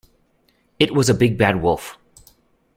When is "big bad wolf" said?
1.13-1.99